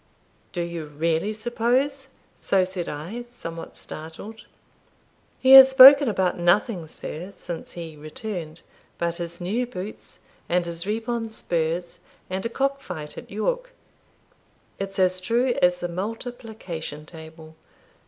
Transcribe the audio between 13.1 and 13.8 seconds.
at York